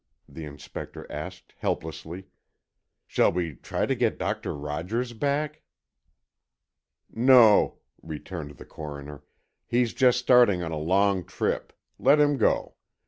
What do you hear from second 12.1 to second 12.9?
him go.